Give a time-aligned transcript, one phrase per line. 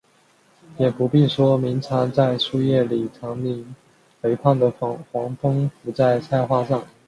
[0.79, 3.75] 也不必说鸣蝉在树叶里长吟，
[4.19, 6.83] 肥胖的黄蜂伏在菜花上